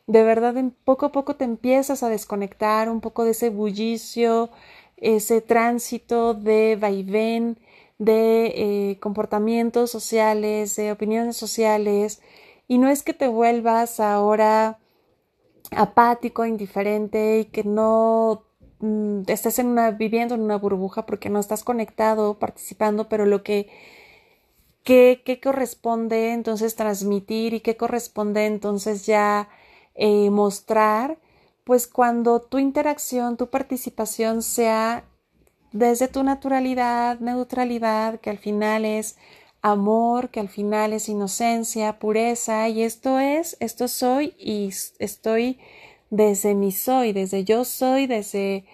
de 0.07 0.23
verdad 0.23 0.55
poco 0.83 1.05
a 1.07 1.11
poco 1.11 1.35
te 1.35 1.45
empiezas 1.45 2.03
a 2.03 2.09
desconectar 2.09 2.89
un 2.89 3.01
poco 3.01 3.23
de 3.23 3.31
ese 3.31 3.49
bullicio, 3.49 4.49
ese 4.97 5.41
tránsito 5.41 6.33
de 6.33 6.77
vaivén, 6.79 7.57
de 8.01 8.48
eh, 8.55 9.00
comportamientos 9.00 9.91
sociales, 9.91 10.75
de 10.75 10.91
opiniones 10.91 11.38
sociales, 11.38 12.20
y 12.67 12.79
no 12.79 12.89
es 12.89 13.03
que 13.03 13.13
te 13.13 13.27
vuelvas 13.27 14.00
ahora 14.00 14.79
apático, 15.70 16.43
indiferente 16.48 17.41
y 17.41 17.46
que 17.46 17.63
no 17.63 18.43
mm, 18.79 19.22
estés 19.27 19.60
en 19.60 19.67
una, 19.67 19.91
viviendo 19.91 20.34
en 20.34 20.41
una 20.41 20.58
burbuja 20.58 21.05
porque 21.05 21.29
no 21.29 21.39
estás 21.39 21.63
conectado, 21.63 22.39
participando, 22.39 23.08
pero 23.08 23.27
lo 23.27 23.43
que 23.43 23.70
corresponde 25.43 26.34
entonces 26.34 26.75
transmitir 26.75 27.53
y 27.53 27.60
qué 27.60 27.77
corresponde 27.77 28.48
entonces 28.48 29.05
ya 29.05 29.48
eh, 29.93 30.31
mostrar, 30.31 31.20
pues 31.65 31.86
cuando 31.86 32.41
tu 32.41 32.58
interacción, 32.58 33.38
tu 33.38 33.51
participación 33.51 34.41
sea 34.41 35.05
desde 35.71 36.07
tu 36.07 36.23
naturalidad, 36.23 37.19
neutralidad, 37.19 38.19
que 38.19 38.29
al 38.29 38.37
final 38.37 38.85
es 38.85 39.17
amor, 39.61 40.29
que 40.29 40.39
al 40.39 40.49
final 40.49 40.93
es 40.93 41.07
inocencia, 41.07 41.99
pureza, 41.99 42.67
y 42.69 42.83
esto 42.83 43.19
es, 43.19 43.57
esto 43.59 43.87
soy 43.87 44.33
y 44.37 44.69
estoy 44.99 45.59
desde 46.09 46.55
mi 46.55 46.71
soy, 46.71 47.13
desde 47.13 47.43
yo 47.43 47.63
soy, 47.63 48.07
desde 48.07 48.65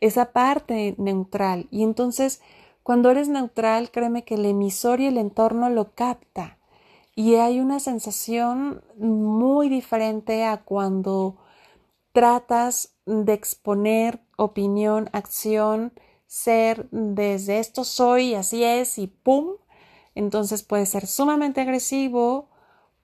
esa 0.00 0.32
parte 0.32 0.94
neutral. 0.98 1.68
Y 1.70 1.82
entonces, 1.84 2.42
cuando 2.82 3.10
eres 3.10 3.28
neutral, 3.28 3.90
créeme 3.90 4.24
que 4.24 4.34
el 4.34 4.44
emisor 4.44 5.00
y 5.00 5.06
el 5.06 5.16
entorno 5.16 5.70
lo 5.70 5.92
capta. 5.94 6.58
Y 7.14 7.36
hay 7.36 7.60
una 7.60 7.78
sensación 7.78 8.82
muy 8.98 9.68
diferente 9.68 10.44
a 10.44 10.58
cuando 10.58 11.36
tratas 12.12 12.94
de 13.06 13.32
exponer 13.32 14.20
opinión, 14.36 15.08
acción, 15.12 15.92
ser 16.32 16.88
desde 16.92 17.58
esto 17.58 17.84
soy, 17.84 18.34
así 18.34 18.64
es 18.64 18.96
y 18.96 19.06
pum. 19.06 19.56
Entonces 20.14 20.62
puede 20.62 20.86
ser 20.86 21.06
sumamente 21.06 21.60
agresivo, 21.60 22.48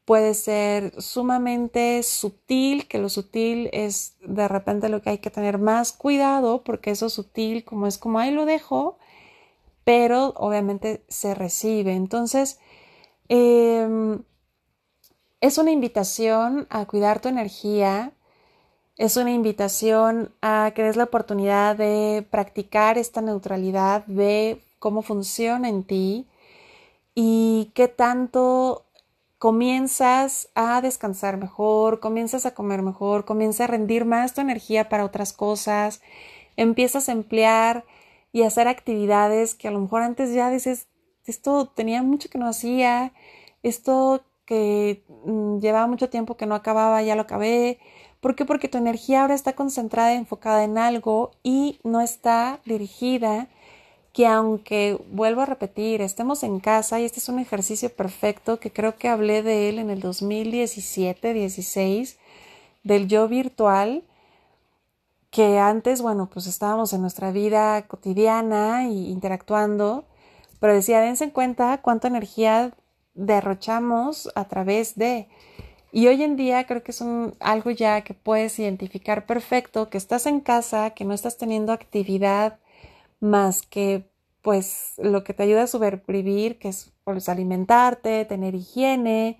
puede 0.07 0.33
ser 0.33 0.95
sumamente 1.03 2.03
sutil, 2.03 2.89
que 2.89 2.97
lo 2.99 3.11
sutil 3.11 3.69
es 3.75 4.17
de 4.23 4.49
repente 4.49 4.89
lo 4.89 5.03
que 5.03 5.11
hay 5.11 5.19
que 5.19 5.31
tener 5.31 5.59
más 5.59 5.93
cuidado 5.93 6.65
porque 6.65 6.91
eso 6.91 7.11
sutil 7.11 7.67
como 7.67 7.87
es 7.87 7.99
como 7.99 8.19
ahí 8.19 8.31
lo 8.31 8.47
dejo, 8.47 8.99
pero 9.85 10.33
obviamente 10.37 11.05
se 11.09 11.35
recibe. 11.35 11.93
Entonces, 11.95 12.59
em, 13.29 14.23
es 15.43 15.59
una 15.59 15.71
invitación 15.71 16.67
a 16.71 16.87
cuidar 16.87 17.21
tu 17.21 17.29
energía, 17.29 18.15
es 18.99 19.17
una 19.17 19.31
invitación 19.31 20.33
a 20.43 20.73
que 20.75 20.83
des 20.83 20.97
la 20.97 21.05
oportunidad 21.05 21.77
de 21.77 22.27
practicar 22.31 22.99
esta 22.99 23.21
neutralidad, 23.21 24.05
de 24.07 24.61
cómo 24.81 25.03
funciona 25.03 25.69
en 25.69 25.85
ti 25.85 26.27
y 27.15 27.71
qué 27.75 27.87
tanto 27.87 28.85
comienzas 29.39 30.49
a 30.57 30.81
descansar 30.81 31.37
mejor, 31.37 32.01
comienzas 32.01 32.45
a 32.45 32.55
comer 32.55 32.83
mejor, 32.83 33.25
comienzas 33.25 33.63
a 33.63 33.67
rendir 33.69 34.05
más 34.05 34.35
tu 34.35 34.41
energía 34.41 34.89
para 34.89 35.05
otras 35.05 35.33
cosas, 35.33 36.03
empiezas 36.57 37.09
a 37.09 37.13
emplear 37.13 37.85
y 38.33 38.43
hacer 38.43 38.67
actividades 38.67 39.55
que 39.55 39.69
a 39.69 39.71
lo 39.71 39.81
mejor 39.81 40.03
antes 40.03 40.35
ya 40.35 40.51
dices, 40.51 40.89
esto 41.25 41.69
tenía 41.69 42.03
mucho 42.03 42.29
que 42.31 42.39
no 42.39 42.49
hacía, 42.49 43.13
esto 43.63 44.23
que 44.45 45.05
mm, 45.25 45.61
llevaba 45.61 45.87
mucho 45.87 46.11
tiempo 46.11 46.37
que 46.37 46.47
no 46.47 46.57
acababa, 46.57 47.01
ya 47.03 47.15
lo 47.15 47.23
acabé, 47.23 47.79
¿Por 48.21 48.35
qué? 48.35 48.45
Porque 48.45 48.69
tu 48.69 48.79
energía 48.79 49.23
ahora 49.23 49.35
está 49.35 49.55
concentrada, 49.55 50.15
enfocada 50.15 50.65
en 50.65 50.79
algo 50.79 51.31
y 51.43 51.81
no 51.85 52.01
está 52.01 52.61
dirigida 52.65 53.49
que 54.13 54.27
aunque, 54.27 54.99
vuelvo 55.13 55.43
a 55.43 55.47
repetir, 55.47 56.03
estemos 56.03 56.43
en 56.43 56.59
casa 56.59 56.99
y 56.99 57.05
este 57.05 57.21
es 57.21 57.29
un 57.29 57.39
ejercicio 57.39 57.95
perfecto 57.95 58.59
que 58.59 58.73
creo 58.73 58.97
que 58.97 59.07
hablé 59.09 59.45
de 59.45 59.69
él 59.69 59.79
en 59.79 59.91
el 59.91 60.03
2017-16, 60.03 62.17
del 62.83 63.07
yo 63.07 63.29
virtual, 63.29 64.03
que 65.31 65.61
antes, 65.61 66.03
bueno, 66.03 66.29
pues 66.33 66.49
estábamos 66.49 66.93
en 66.93 67.03
nuestra 67.03 67.31
vida 67.31 67.87
cotidiana 67.87 68.87
e 68.87 68.89
interactuando, 68.89 70.07
pero 70.59 70.75
decía, 70.75 71.01
dense 71.01 71.23
en 71.23 71.31
cuenta 71.31 71.81
cuánta 71.81 72.09
energía 72.09 72.73
derrochamos 73.15 74.29
a 74.35 74.49
través 74.49 74.97
de 74.97 75.29
y 75.93 76.07
hoy 76.07 76.23
en 76.23 76.37
día 76.37 76.67
creo 76.67 76.83
que 76.83 76.91
es 76.93 77.03
algo 77.41 77.71
ya 77.71 78.03
que 78.03 78.15
puedes 78.15 78.59
identificar 78.59 79.27
perfecto, 79.27 79.89
que 79.89 79.99
estás 79.99 80.27
en 80.27 80.41
casa, 80.41 80.91
que 80.91 81.05
no 81.05 81.15
estás 81.15 81.39
teniendo 81.39 81.73
actividad 81.73 82.59
más 83.21 83.63
que 83.63 84.09
pues 84.43 84.95
lo 84.99 85.25
que 85.25 85.35
te 85.35 85.43
ayuda 85.43 85.65
a 85.65 85.67
sobrevivir, 85.67 86.59
que 86.59 86.69
es 86.69 86.93
pues, 87.05 87.29
alimentarte, 87.29 88.25
tener 88.25 88.55
higiene, 88.55 89.39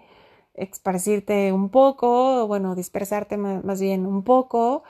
esparcirte 0.55 1.53
un 1.53 1.71
poco, 1.71 2.47
bueno, 2.47 2.75
dispersarte 2.75 3.37
más, 3.37 3.81
bien 3.81 4.07
un 4.07 4.23
poco, 4.25 4.83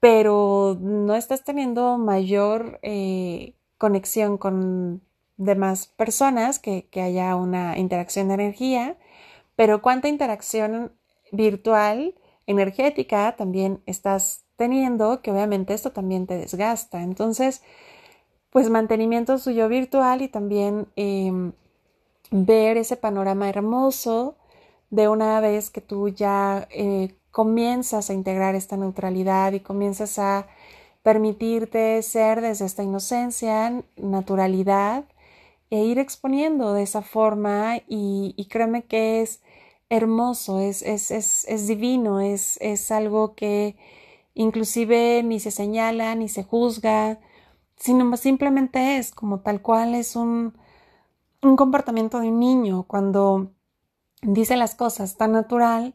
pero 0.00 0.76
no 0.80 1.14
estás 1.14 1.44
teniendo 1.44 1.98
mayor 1.98 2.80
eh, 2.82 3.54
conexión 3.78 4.38
con 4.38 5.02
demás 5.36 5.86
personas, 5.86 6.58
que 6.58 6.88
haya 6.94 7.36
una 7.36 7.78
interacción 7.78 8.28
de 8.28 8.34
energía 8.34 8.96
pero 9.56 9.82
cuánta 9.82 10.08
interacción 10.08 10.92
virtual, 11.30 12.14
energética 12.46 13.36
también 13.36 13.82
estás 13.86 14.44
teniendo, 14.56 15.22
que 15.22 15.30
obviamente 15.30 15.74
esto 15.74 15.92
también 15.92 16.26
te 16.26 16.36
desgasta. 16.36 17.02
Entonces, 17.02 17.62
pues 18.50 18.70
mantenimiento 18.70 19.38
suyo 19.38 19.68
virtual 19.68 20.22
y 20.22 20.28
también 20.28 20.88
em, 20.96 21.52
ver 22.30 22.76
ese 22.76 22.96
panorama 22.96 23.48
hermoso 23.48 24.36
de 24.90 25.08
una 25.08 25.40
vez 25.40 25.70
que 25.70 25.80
tú 25.80 26.08
ya 26.10 26.68
eh, 26.70 27.14
comienzas 27.30 28.10
a 28.10 28.14
integrar 28.14 28.54
esta 28.54 28.76
neutralidad 28.76 29.52
y 29.52 29.60
comienzas 29.60 30.18
a 30.18 30.46
permitirte 31.02 32.02
ser 32.02 32.40
desde 32.42 32.66
esta 32.66 32.82
inocencia, 32.82 33.82
naturalidad 33.96 35.04
e 35.72 35.84
ir 35.86 35.98
exponiendo 35.98 36.74
de 36.74 36.82
esa 36.82 37.00
forma 37.00 37.78
y, 37.88 38.46
créeme 38.50 38.84
que 38.84 39.22
es 39.22 39.40
hermoso, 39.88 40.60
es, 40.60 40.82
es, 40.82 41.10
es, 41.10 41.46
es 41.48 41.66
divino, 41.66 42.20
es, 42.20 42.58
es 42.60 42.90
algo 42.90 43.34
que 43.34 43.76
inclusive 44.34 45.22
ni 45.22 45.40
se 45.40 45.50
señala, 45.50 46.14
ni 46.14 46.28
se 46.28 46.44
juzga, 46.44 47.20
sino 47.76 48.14
simplemente 48.18 48.98
es 48.98 49.12
como 49.12 49.40
tal 49.40 49.62
cual 49.62 49.94
es 49.94 50.14
un, 50.14 50.58
un 51.40 51.56
comportamiento 51.56 52.20
de 52.20 52.28
un 52.28 52.38
niño. 52.38 52.82
Cuando 52.82 53.52
dice 54.20 54.56
las 54.56 54.74
cosas 54.74 55.16
tan 55.16 55.32
natural, 55.32 55.94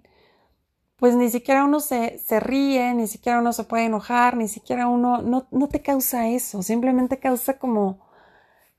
pues 0.95 1.15
ni 1.15 1.29
siquiera 1.29 1.65
uno 1.65 1.81
se, 1.81 2.17
se 2.17 2.39
ríe, 2.39 2.95
ni 2.95 3.05
siquiera 3.05 3.39
uno 3.39 3.53
se 3.53 3.63
puede 3.63 3.85
enojar, 3.85 4.37
ni 4.37 4.47
siquiera 4.47 4.87
uno 4.87 5.21
no, 5.21 5.45
no 5.51 5.69
te 5.69 5.83
causa 5.83 6.29
eso, 6.29 6.63
simplemente 6.63 7.19
causa 7.19 7.59
como 7.59 8.06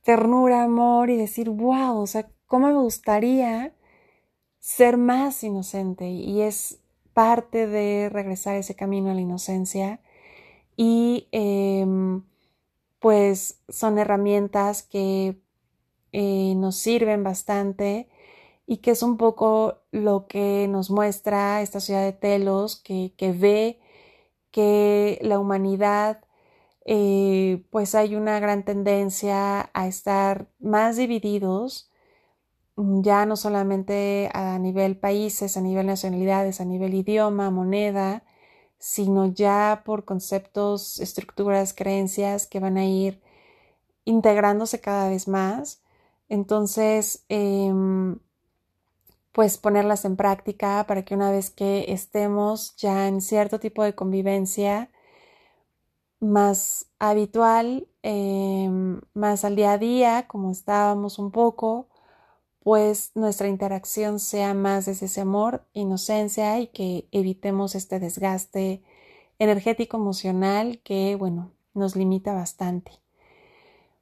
ternura, 0.08 0.64
amor 0.64 1.10
y 1.10 1.18
decir, 1.18 1.50
wow, 1.50 2.00
o 2.00 2.06
sea, 2.06 2.30
¿cómo 2.46 2.68
me 2.68 2.78
gustaría 2.78 3.74
ser 4.58 4.96
más 4.96 5.44
inocente? 5.44 6.08
Y 6.08 6.40
es 6.40 6.80
parte 7.12 7.66
de 7.66 8.08
regresar 8.08 8.56
ese 8.56 8.74
camino 8.74 9.10
a 9.10 9.14
la 9.14 9.20
inocencia 9.20 10.00
y 10.78 11.28
em, 11.30 12.22
pues 13.00 13.60
son 13.68 13.98
herramientas 13.98 14.82
que 14.82 15.42
eh, 16.12 16.54
nos 16.56 16.76
sirven 16.76 17.22
bastante 17.22 18.08
y 18.66 18.78
que 18.78 18.92
es 18.92 19.02
un 19.02 19.18
poco 19.18 19.82
lo 19.90 20.26
que 20.26 20.68
nos 20.70 20.90
muestra 20.90 21.60
esta 21.60 21.80
ciudad 21.80 22.02
de 22.02 22.14
Telos, 22.14 22.76
que, 22.76 23.12
ve 23.38 23.78
que 24.52 25.18
la 25.20 25.38
humanidad 25.38 26.24
eh, 26.90 27.66
pues 27.71 27.95
hay 27.95 28.14
una 28.16 28.40
gran 28.40 28.64
tendencia 28.64 29.71
a 29.75 29.87
estar 29.87 30.49
más 30.59 30.97
divididos, 30.97 31.90
ya 32.76 33.26
no 33.26 33.37
solamente 33.37 34.30
a 34.33 34.59
nivel 34.59 34.97
países, 34.99 35.59
a 35.59 35.61
nivel 35.61 35.87
nacionalidades, 35.87 36.62
a 36.62 36.64
nivel 36.64 36.95
idioma, 36.95 37.50
moneda, 37.50 38.25
sino 38.78 39.26
ya 39.26 39.83
por 39.85 40.07
conceptos, 40.07 40.99
estructuras, 41.00 41.75
creencias 41.75 42.47
que 42.47 42.59
van 42.59 42.78
a 42.78 42.87
ir 42.87 43.21
integrándose 44.07 44.80
cada 44.80 45.11
vez 45.11 45.28
más. 45.28 45.83
Entonces, 46.30 47.25
em, 47.28 48.18
pues 49.33 49.59
ponerlas 49.59 50.07
en 50.07 50.16
práctica 50.16 50.87
para 50.88 51.04
que 51.04 51.14
una 51.14 51.30
vez 51.30 51.50
que 51.50 51.92
estemos 51.92 52.76
ya 52.76 53.09
en 53.09 53.21
cierto 53.21 53.61
tipo 53.61 53.83
de 53.85 53.95
convivencia 53.95 54.90
más 56.20 56.87
habitual, 56.98 57.88
em, 58.02 59.00
más 59.14 59.44
al 59.44 59.56
día 59.56 59.72
a 59.72 59.78
día, 59.78 60.26
como 60.28 60.50
estábamos 60.50 61.18
un 61.18 61.30
poco, 61.30 61.88
pues 62.60 63.12
nuestra 63.14 63.48
interacción 63.48 64.18
sea 64.20 64.54
más 64.54 64.87
desde 64.87 65.06
ese 65.06 65.20
amor, 65.22 65.64
inocencia 65.72 66.58
y 66.60 66.68
que 66.68 67.08
evitemos 67.12 67.75
este 67.75 68.00
desgaste 68.00 68.82
energético 69.38 69.96
emocional 69.96 70.80
que, 70.84 71.16
bueno, 71.16 71.52
nos 71.75 71.96
limita 71.96 72.34
bastante. 72.34 72.92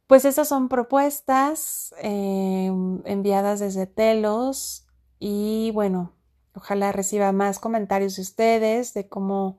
Pues 0.07 0.25
esas 0.25 0.49
son 0.49 0.69
propuestas 0.69 1.95
eh, 2.03 2.71
enviadas 3.05 3.61
desde 3.61 3.87
Telos 3.87 4.87
y 5.19 5.71
bueno, 5.75 6.13
ojalá 6.55 6.93
reciba 6.93 7.33
más 7.33 7.59
comentarios 7.59 8.17
de 8.17 8.23
ustedes 8.23 8.95
de 8.95 9.09
cómo, 9.09 9.59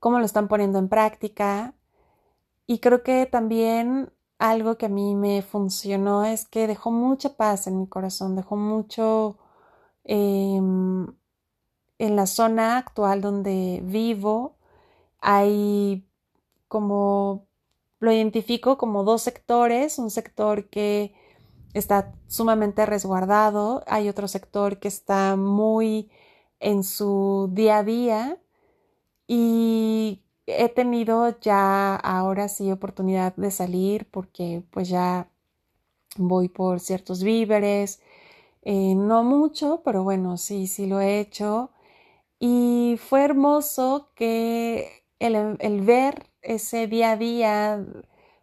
cómo 0.00 0.18
lo 0.18 0.24
están 0.24 0.48
poniendo 0.48 0.78
en 0.78 0.88
práctica. 0.88 1.74
Y 2.68 2.80
creo 2.80 3.02
que 3.02 3.26
también 3.26 4.12
algo 4.38 4.76
que 4.78 4.86
a 4.86 4.88
mí 4.90 5.14
me 5.14 5.42
funcionó 5.42 6.24
es 6.24 6.46
que 6.46 6.66
dejó 6.66 6.90
mucha 6.92 7.36
paz 7.36 7.66
en 7.66 7.78
mi 7.80 7.88
corazón, 7.88 8.36
dejó 8.36 8.56
mucho 8.56 9.38
em, 10.04 11.06
en 11.98 12.16
la 12.16 12.26
zona 12.26 12.78
actual 12.78 13.22
donde 13.22 13.80
vivo. 13.84 14.58
Hay 15.20 16.06
como 16.68 17.48
lo 18.00 18.12
identifico 18.12 18.78
como 18.78 19.04
dos 19.04 19.22
sectores, 19.22 19.98
un 19.98 20.10
sector 20.10 20.68
que 20.70 21.14
está 21.74 22.14
sumamente 22.28 22.86
resguardado, 22.86 23.82
hay 23.86 24.08
otro 24.08 24.28
sector 24.28 24.78
que 24.78 24.88
está 24.88 25.36
muy 25.36 26.10
en 26.60 26.84
su 26.84 27.48
día 27.52 27.78
a 27.78 27.84
día 27.84 28.38
y 29.26 30.22
he 30.48 30.68
tenido 30.68 31.38
ya 31.40 31.96
ahora 31.96 32.48
sí 32.48 32.70
oportunidad 32.72 33.34
de 33.36 33.50
salir 33.50 34.08
porque 34.10 34.62
pues 34.70 34.88
ya 34.88 35.28
voy 36.18 36.48
por 36.48 36.80
ciertos 36.80 37.22
víveres, 37.22 38.00
eh, 38.62 38.94
no 38.96 39.24
mucho, 39.24 39.82
pero 39.84 40.04
bueno, 40.04 40.36
sí, 40.38 40.66
sí 40.66 40.86
lo 40.86 41.00
he 41.00 41.20
hecho. 41.20 41.70
Y 42.40 42.98
fue 43.00 43.24
hermoso 43.24 44.10
que 44.14 45.04
el, 45.20 45.56
el 45.60 45.82
ver 45.82 46.26
ese 46.42 46.86
día 46.88 47.12
a 47.12 47.16
día 47.16 47.84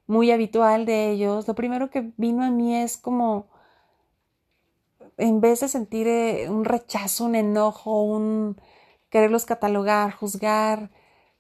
muy 0.08 0.32
habitual 0.32 0.86
de 0.86 1.12
ellos, 1.12 1.48
lo 1.48 1.56
primero 1.56 1.90
que 1.92 2.12
vino 2.18 2.44
a 2.46 2.52
mí 2.52 2.76
es 2.76 2.98
como, 2.98 3.48
en 5.18 5.42
vez 5.42 5.60
de 5.62 5.68
sentir 5.68 6.08
eh, 6.08 6.50
un 6.50 6.66
rechazo, 6.66 7.26
un 7.26 7.36
enojo, 7.36 8.04
un 8.04 8.58
quererlos 9.10 9.46
catalogar, 9.46 10.12
juzgar, 10.14 10.92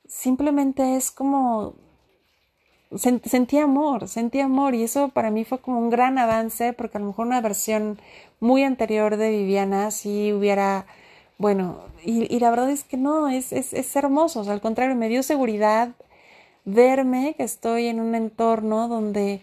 simplemente 0.08 0.96
es 0.96 1.12
como 1.12 1.76
sentí 2.98 3.58
amor, 3.58 4.08
sentí 4.08 4.40
amor 4.40 4.76
y 4.76 4.84
eso 4.84 5.10
para 5.10 5.32
mí 5.32 5.44
fue 5.44 5.60
como 5.60 5.80
un 5.80 5.90
gran 5.90 6.18
avance 6.18 6.74
porque 6.74 6.98
a 6.98 7.02
lo 7.02 7.08
mejor 7.08 7.28
una 7.28 7.42
versión 7.42 8.00
muy 8.40 8.64
anterior 8.64 9.18
de 9.18 9.32
Viviana 9.32 9.92
sí 9.92 10.32
hubiera, 10.34 10.86
bueno, 11.38 11.84
y, 12.04 12.40
la 12.40 12.50
verdad 12.50 12.70
es 12.70 12.84
que 12.84 12.98
no, 12.98 13.28
es, 13.28 13.52
es, 13.52 13.74
es 13.74 13.96
hermoso, 13.96 14.50
al 14.50 14.62
contrario, 14.62 14.96
me 14.96 15.10
dio 15.10 15.24
seguridad, 15.24 15.90
verme 16.64 17.34
que 17.36 17.44
estoy 17.44 17.88
en 17.88 18.00
un 18.00 18.16
entorno 18.16 18.88
donde 18.88 19.42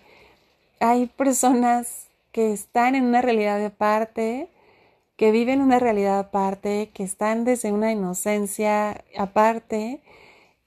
hay 0.80 1.06
personas 1.06 2.06
que 2.32 2.52
están 2.52 2.94
en 2.94 3.04
una 3.04 3.22
realidad 3.22 3.64
aparte, 3.64 4.48
que 5.16 5.30
viven 5.30 5.60
una 5.60 5.78
realidad 5.78 6.18
aparte, 6.18 6.90
que 6.94 7.02
están 7.02 7.44
desde 7.44 7.72
una 7.72 7.92
inocencia 7.92 9.04
aparte 9.16 10.00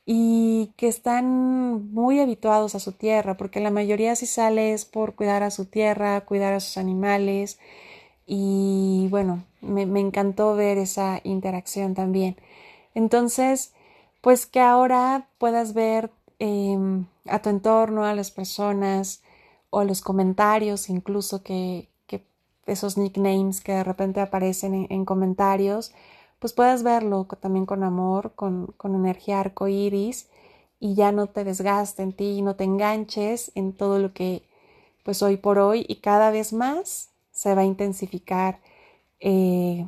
y 0.05 0.71
que 0.77 0.87
están 0.87 1.91
muy 1.93 2.19
habituados 2.19 2.75
a 2.75 2.79
su 2.79 2.91
tierra, 2.91 3.37
porque 3.37 3.59
la 3.59 3.71
mayoría 3.71 4.15
si 4.15 4.25
sale 4.25 4.73
es 4.73 4.85
por 4.85 5.15
cuidar 5.15 5.43
a 5.43 5.51
su 5.51 5.65
tierra, 5.65 6.21
cuidar 6.21 6.53
a 6.53 6.59
sus 6.59 6.77
animales 6.77 7.59
y 8.27 9.07
bueno, 9.09 9.43
me, 9.61 9.85
me 9.85 9.99
encantó 9.99 10.55
ver 10.55 10.77
esa 10.77 11.21
interacción 11.23 11.95
también. 11.95 12.37
Entonces, 12.95 13.73
pues 14.21 14.45
que 14.45 14.59
ahora 14.61 15.27
puedas 15.39 15.73
ver 15.73 16.11
Em, 16.39 17.05
a 17.27 17.41
tu 17.41 17.49
entorno, 17.49 18.03
a 18.03 18.13
las 18.13 18.29
personas 18.29 19.21
o 19.69 19.83
los 19.83 20.01
comentarios 20.01 20.89
incluso 20.89 21.43
que, 21.43 21.89
esos 22.67 22.97
nicknames 22.97 23.61
que 23.61 23.73
de 23.73 23.83
repente 23.83 24.19
aparecen 24.21 24.87
en, 24.89 25.05
comentarios, 25.05 25.93
pues 26.39 26.53
puedas 26.53 26.83
verlo 26.83 27.25
también 27.39 27.65
con 27.65 27.83
amor, 27.83 28.33
con, 28.35 28.67
con 28.77 28.95
energía 28.95 29.39
arcoíris 29.39 30.29
y 30.79 30.95
ya 30.95 31.11
no 31.11 31.27
te 31.27 31.43
desgaste 31.43 32.03
en 32.03 32.13
ti, 32.13 32.41
no 32.41 32.55
te 32.55 32.63
enganches 32.63 33.51
en 33.55 33.73
todo 33.73 33.99
lo 33.99 34.13
que 34.13 34.43
pues 35.03 35.21
hoy 35.21 35.37
por 35.37 35.59
hoy 35.59 35.85
y 35.87 35.97
cada 35.97 36.31
vez 36.31 36.51
más 36.51 37.11
se 37.31 37.53
va 37.53 37.61
a 37.61 37.65
intensificar 37.65 38.59
eh, 39.19 39.87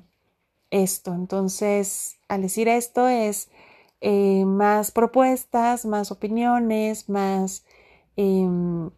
esto. 0.70 1.14
Entonces, 1.14 2.18
al 2.28 2.42
decir 2.42 2.68
esto 2.68 3.08
es 3.08 3.50
eh, 4.02 4.46
más 4.46 4.92
propuestas, 4.92 5.86
más 5.86 6.12
opiniones, 6.12 7.10
más 7.10 7.66
em, 8.16 8.92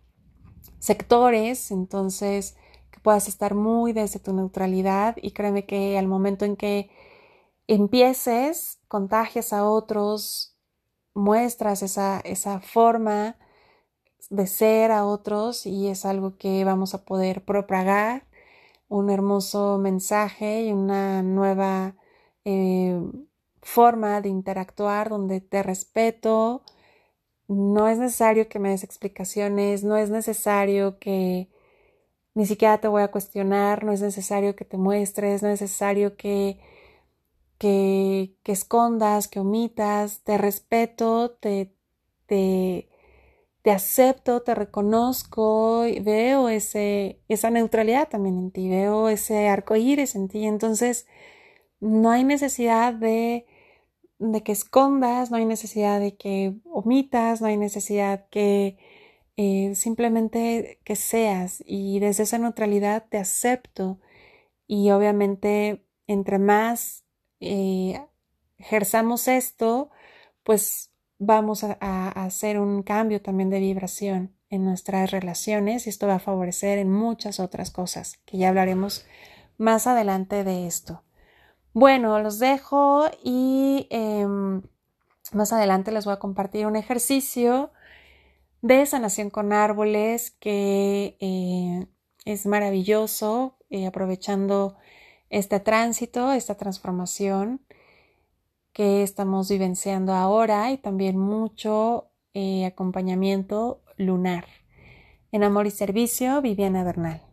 sectores, 0.79 1.71
entonces 1.71 2.57
que 2.91 2.99
puedas 2.99 3.27
estar 3.27 3.55
muy 3.55 3.93
desde 3.93 4.19
tu 4.19 4.33
neutralidad 4.33 5.15
y 5.21 5.31
créeme 5.31 5.65
que 5.65 5.97
al 5.97 6.07
momento 6.07 6.45
en 6.45 6.55
que 6.57 6.89
empieces, 7.75 8.79
contagias 8.87 9.53
a 9.53 9.65
otros, 9.69 10.55
muestras 11.13 11.83
esa, 11.83 12.19
esa 12.21 12.61
forma 12.61 13.37
de 14.29 14.47
ser 14.47 14.91
a 14.91 15.05
otros 15.05 15.65
y 15.65 15.87
es 15.87 16.05
algo 16.05 16.37
que 16.37 16.63
vamos 16.65 16.93
a 16.93 17.05
poder 17.05 17.45
propagar, 17.45 18.27
un 18.89 19.09
hermoso 19.11 19.77
mensaje 19.79 20.63
y 20.63 20.73
una 20.73 21.23
nueva 21.23 21.95
eh, 22.45 22.99
forma 23.61 24.21
de 24.21 24.29
interactuar 24.29 25.09
donde 25.09 25.41
te 25.41 25.63
respeto, 25.63 26.63
no 27.47 27.87
es 27.89 27.99
necesario 27.99 28.49
que 28.49 28.59
me 28.59 28.69
des 28.69 28.83
explicaciones, 28.83 29.83
no 29.83 29.97
es 29.97 30.09
necesario 30.09 30.99
que 30.99 31.49
ni 32.35 32.45
siquiera 32.45 32.79
te 32.79 32.87
voy 32.87 33.03
a 33.03 33.11
cuestionar, 33.11 33.83
no 33.83 33.91
es 33.91 34.01
necesario 34.01 34.55
que 34.55 34.65
te 34.65 34.77
muestres, 34.77 35.43
no 35.43 35.49
es 35.49 35.61
necesario 35.61 36.17
que, 36.17 36.59
que, 37.59 38.35
que 38.43 38.51
escondas, 38.53 39.27
que 39.27 39.39
omitas, 39.39 40.23
te 40.23 40.37
respeto, 40.39 41.31
te, 41.31 41.75
te, 42.27 42.89
te 43.61 43.71
acepto, 43.71 44.41
te 44.41 44.55
reconozco, 44.55 45.81
veo 46.01 46.49
ese, 46.49 47.21
esa 47.27 47.51
neutralidad 47.51 48.09
también 48.09 48.39
en 48.39 48.51
ti, 48.51 48.69
veo 48.69 49.09
ese 49.09 49.47
arco 49.49 49.75
iris 49.75 50.15
en 50.15 50.29
ti. 50.29 50.45
Entonces, 50.45 51.07
no 51.79 52.11
hay 52.11 52.23
necesidad 52.23 52.93
de 52.93 53.45
de 54.19 54.43
que 54.43 54.51
escondas, 54.51 55.31
no 55.31 55.37
hay 55.37 55.45
necesidad 55.45 55.99
de 55.99 56.15
que 56.17 56.53
omitas, 56.65 57.41
no 57.41 57.47
hay 57.47 57.57
necesidad 57.57 58.27
que 58.29 58.77
eh, 59.37 59.73
simplemente 59.75 60.79
que 60.83 60.95
seas 60.97 61.63
y 61.65 61.99
desde 61.99 62.23
esa 62.23 62.37
neutralidad 62.37 63.05
te 63.09 63.17
acepto 63.17 63.99
y 64.67 64.91
obviamente 64.91 65.85
entre 66.07 66.39
más 66.39 67.05
eh, 67.39 68.01
ejerzamos 68.57 69.27
esto, 69.27 69.89
pues 70.43 70.91
vamos 71.19 71.63
a, 71.63 72.09
hacer 72.09 72.59
un 72.59 72.83
cambio 72.83 73.21
también 73.21 73.49
de 73.49 73.59
vibración 73.59 74.35
en 74.49 74.63
nuestras 74.65 75.11
relaciones 75.11 75.85
y 75.85 75.89
esto 75.89 76.07
va 76.07 76.15
a 76.15 76.19
favorecer 76.19 76.79
en 76.79 76.91
muchas 76.91 77.39
otras 77.39 77.71
cosas 77.71 78.17
que 78.25 78.37
ya 78.37 78.49
hablaremos 78.49 79.05
más 79.57 79.85
adelante 79.85 80.43
de 80.43 80.65
esto. 80.65 81.03
Bueno, 81.73 82.19
los 82.19 82.39
dejo 82.39 83.05
y 83.23 83.87
em, 83.91 84.63
más 85.33 85.53
adelante 85.53 85.91
les 85.91 86.05
voy 86.05 86.13
a 86.13 86.19
compartir 86.19 86.65
un 86.65 86.75
ejercicio 86.75 87.71
de 88.61 88.85
sanación 88.85 89.29
con 89.29 89.53
árboles 89.53 90.31
que 90.31 91.17
eh, 91.19 91.87
es 92.25 92.45
maravilloso, 92.45 93.57
eh, 93.69 93.85
aprovechando 93.87 94.77
este 95.29 95.59
tránsito, 95.59 96.31
esta 96.31 96.55
transformación 96.55 97.61
que 98.73 99.03
estamos 99.03 99.49
vivenciando 99.49 100.13
ahora 100.13 100.71
y 100.71 100.77
también 100.77 101.17
mucho 101.17 102.07
eh, 102.33 102.65
acompañamiento 102.65 103.81
lunar. 103.97 104.45
En 105.31 105.43
Amor 105.43 105.67
y 105.67 105.71
Servicio, 105.71 106.41
Viviana 106.41 106.83
Bernal. 106.83 107.28